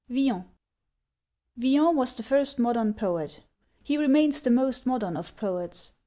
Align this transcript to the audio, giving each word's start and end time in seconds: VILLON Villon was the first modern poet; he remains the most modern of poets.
VILLON 0.09 0.45
Villon 1.57 1.95
was 1.95 2.15
the 2.15 2.23
first 2.23 2.57
modern 2.57 2.95
poet; 2.95 3.41
he 3.83 3.97
remains 3.99 4.41
the 4.41 4.49
most 4.49 4.87
modern 4.87 5.15
of 5.15 5.37
poets. 5.37 5.93